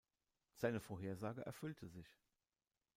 Seine 0.55 0.79
Vorhersage 0.79 1.45
erfüllte 1.45 1.87
sich. 1.87 2.17